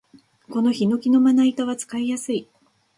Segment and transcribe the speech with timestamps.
[0.49, 2.49] このヒノキのまな板は使いやすい